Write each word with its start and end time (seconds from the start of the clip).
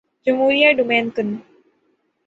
جمہوریہ 0.25 0.69
ڈومینیکن 0.77 1.27